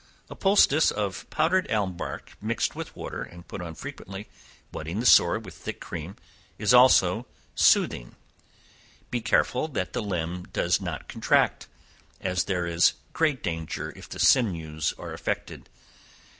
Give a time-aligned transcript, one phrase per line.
[0.31, 4.29] A poultice of powdered elm bark mixed with water, and put on frequently,
[4.73, 6.15] wetting the sore with thick cream,
[6.57, 8.15] is also soothing;
[9.11, 11.67] be careful that the limb does not contract,
[12.19, 15.69] as there is great danger if the sinews are affected.